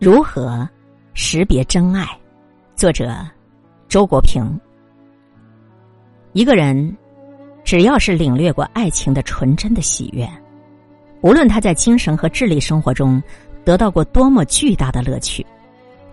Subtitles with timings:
[0.00, 0.66] 如何
[1.12, 2.08] 识别真爱？
[2.74, 3.14] 作者
[3.86, 4.42] 周国平。
[6.32, 6.96] 一个人
[7.64, 10.26] 只要是领略过爱情的纯真的喜悦，
[11.20, 13.22] 无论他在精神和智力生活中
[13.62, 15.44] 得到过多么巨大的乐趣，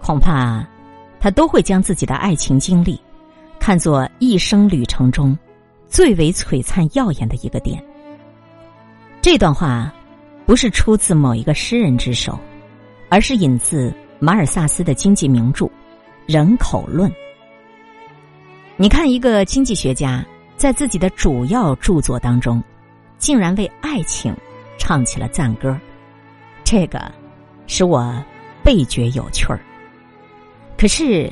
[0.01, 0.67] 恐怕
[1.17, 2.99] 他都会将自己的爱情经历
[3.57, 5.37] 看作一生旅程中
[5.87, 7.81] 最为璀璨耀眼的一个点。
[9.21, 9.89] 这段话
[10.45, 12.37] 不是出自某一个诗人之手。
[13.09, 15.65] 而是引自马尔萨斯的经济名著
[16.25, 17.09] 《人口论》。
[18.75, 20.25] 你看，一个经济学家
[20.55, 22.63] 在自己的主要著作当中，
[23.17, 24.35] 竟然为爱情
[24.77, 25.75] 唱起了赞歌，
[26.63, 27.11] 这个
[27.65, 28.23] 使我
[28.63, 29.59] 倍觉有趣儿。
[30.77, 31.31] 可是，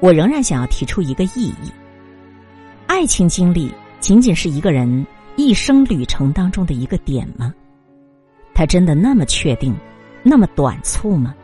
[0.00, 1.72] 我仍然想要提出一个意义：
[2.86, 5.04] 爱情经历仅仅是一个人
[5.36, 7.52] 一生旅程当中的一个点吗？
[8.54, 9.74] 他真的那么确定？
[10.24, 11.34] 那么短促吗？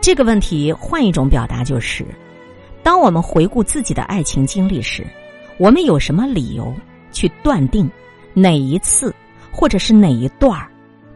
[0.00, 2.06] 这个问题换一种表达就是：
[2.84, 5.04] 当我们回顾自己的爱情经历时，
[5.58, 6.72] 我们有什么理由
[7.10, 7.90] 去断定
[8.32, 9.12] 哪一次
[9.50, 10.70] 或者是哪一段儿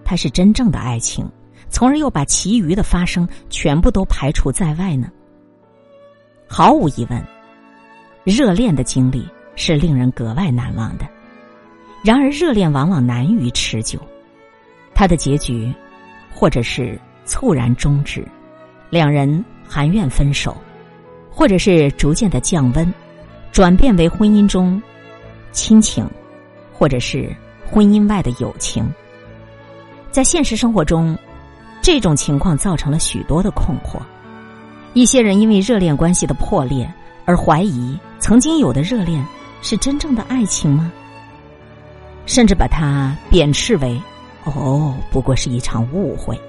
[0.04, 1.24] 它是真正的爱情，
[1.70, 5.08] 从而又把其余的发生全部都排除在外呢？
[6.48, 7.24] 毫无疑问，
[8.24, 11.06] 热恋的经历是令人格外难忘的。
[12.02, 13.98] 然而，热恋往往难于持久，
[14.92, 15.72] 它的结局。
[16.34, 18.26] 或者是猝然终止，
[18.90, 20.56] 两人含怨分手，
[21.30, 22.92] 或者是逐渐的降温，
[23.52, 24.80] 转变为婚姻中
[25.52, 26.08] 亲情，
[26.72, 27.34] 或者是
[27.70, 28.84] 婚姻外的友情。
[30.10, 31.16] 在现实生活中，
[31.80, 34.00] 这种情况造成了许多的困惑。
[34.94, 36.92] 一些人因为热恋关系的破裂
[37.24, 39.24] 而怀疑曾经有的热恋
[39.62, 40.92] 是真正的爱情吗？
[42.26, 44.00] 甚至把它贬斥为。
[44.44, 46.40] 哦，不过是一场误会，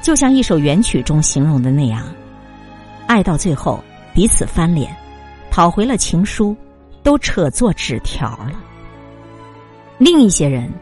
[0.00, 2.04] 就像一首原曲中形容的那样，
[3.06, 3.82] 爱到最后
[4.14, 4.94] 彼此翻脸，
[5.50, 6.56] 讨回了情书，
[7.02, 8.52] 都扯作纸条了。
[9.98, 10.72] 另一些人，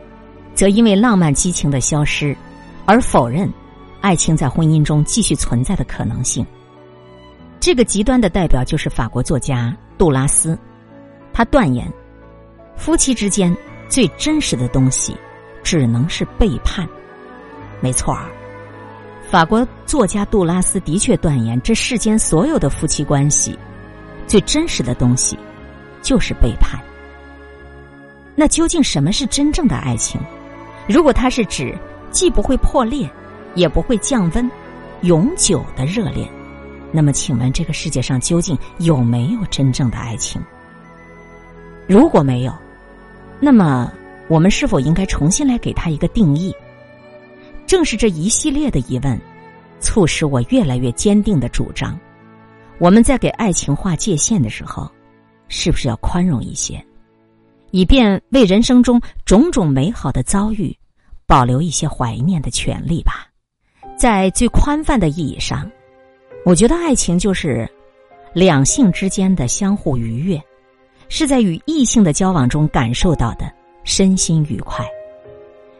[0.54, 2.36] 则因为浪漫激情的消失，
[2.84, 3.50] 而否认
[4.00, 6.46] 爱情在婚姻中继续存在的可能性。
[7.58, 10.56] 这个极端的代表就是法国作家杜拉斯，
[11.32, 11.90] 他断言，
[12.76, 13.56] 夫妻之间
[13.88, 15.16] 最真实的东西。
[15.62, 16.88] 只能是背叛，
[17.80, 18.26] 没错儿。
[19.30, 23.58] 法国作家杜拉斯的确断言，这世间所有的夫妻关系，
[24.26, 25.38] 最真实的东西
[26.00, 26.80] 就是背叛。
[28.34, 30.18] 那究竟什么是真正的爱情？
[30.88, 31.76] 如果它是指
[32.10, 33.10] 既不会破裂，
[33.54, 34.50] 也不会降温，
[35.02, 36.26] 永久的热恋，
[36.90, 40.40] 那么请问这个世界上究竟有没有真正的爱情？
[41.86, 42.52] 如果没有，
[43.40, 43.92] 那么。
[44.28, 46.54] 我们是否应该重新来给他一个定义？
[47.66, 49.18] 正是这一系列的疑问，
[49.80, 51.98] 促使我越来越坚定的主张：
[52.78, 54.90] 我们在给爱情划界限的时候，
[55.48, 56.82] 是不是要宽容一些，
[57.70, 60.76] 以便为人生中种种美好的遭遇
[61.26, 63.26] 保留一些怀念的权利吧？
[63.96, 65.70] 在最宽泛的意义上，
[66.44, 67.68] 我觉得爱情就是
[68.32, 70.40] 两性之间的相互愉悦，
[71.08, 73.57] 是在与异性的交往中感受到的。
[73.88, 74.86] 身心愉快，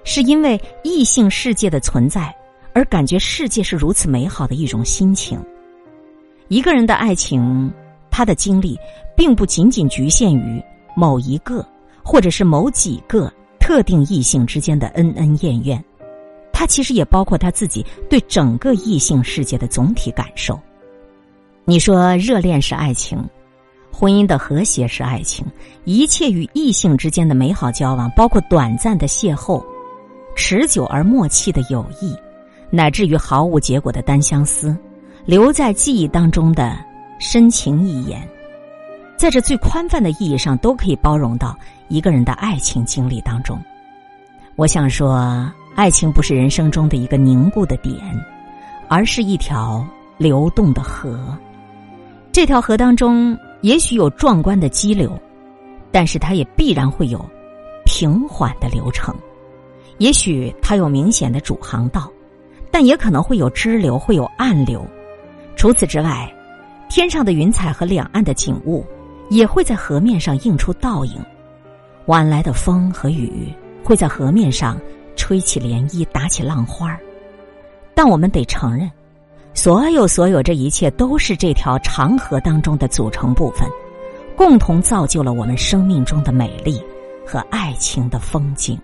[0.03, 2.35] 是因为异性世界的存在
[2.73, 5.39] 而感觉世界是如此美好的一种心情。
[6.49, 7.71] 一个人的爱情，
[8.11, 8.79] 他的经历
[9.15, 10.61] 并不仅仅局限于
[10.97, 11.63] 某一个
[12.03, 13.31] 或者是某几个
[13.61, 15.85] 特定异性之间的恩恩怨怨，
[16.51, 20.59] 他其实也包括他自己对整个异性世界的总体感受。
[21.67, 23.23] 你说热恋是爱情？
[23.99, 25.45] 婚姻的和谐是爱情，
[25.83, 29.61] 一切与异性之间的美好交往，包括短暂的邂逅、
[30.37, 32.15] 持久而默契的友谊，
[32.71, 34.77] 乃至于毫无结果的单相思，
[35.25, 36.79] 留在记忆当中的
[37.19, 38.23] 深情一言，
[39.17, 43.59] 在这最宽泛的意义上，都可以包容到一个人的爱情经历当中。
[44.55, 47.97] 我想说，爱情不是人生中的一个凝固的点，
[48.87, 49.85] 而是一条
[50.19, 51.37] 流动的河，
[52.31, 53.37] 这条河当中。
[53.61, 55.19] 也许有壮观的激流，
[55.91, 57.25] 但是它也必然会有
[57.85, 59.15] 平缓的流程。
[59.99, 62.11] 也许它有明显的主航道，
[62.71, 64.87] 但也可能会有支流，会有暗流。
[65.57, 66.33] 除此之外，
[66.89, 68.87] 天上的云彩和两岸的景物
[69.29, 71.21] 也会在河面上映出倒影。
[72.07, 73.53] 晚来的风和雨
[73.83, 74.81] 会在河面上
[75.17, 76.97] 吹起涟漪，打起浪花
[77.93, 78.89] 但我们得承认。
[79.61, 83.69] 所有所有，这一切都是这条长河当中的组成部分，
[84.37, 86.81] 共同造就了我们生命中的美丽
[87.27, 88.79] 和爱情的风景。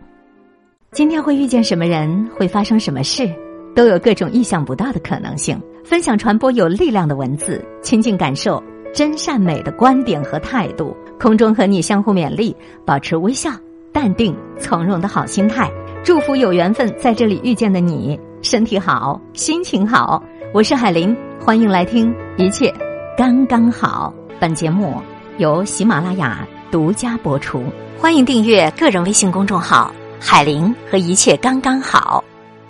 [0.91, 3.33] 今天会遇见什么人，会发生什么事？
[3.73, 5.57] 都有各种意想不到的可能性。
[5.85, 8.61] 分享传播有力量的文字，亲近感受
[8.93, 10.97] 真善美的观点和态度。
[11.21, 12.53] 空中和你相互勉励，
[12.85, 13.49] 保持微笑、
[13.93, 15.71] 淡定、从容的好心态。
[16.03, 20.21] 祝福有缘分在这里遇见的你，身体好，心情好。
[20.55, 22.73] 我是海林，欢迎来听一切
[23.19, 24.15] 刚刚好。
[24.39, 25.03] 本节目
[25.39, 27.65] 由喜马拉雅独家播出，
[27.99, 29.93] 欢迎订阅个人微信公众号
[30.23, 32.23] “海林”和一切刚刚好。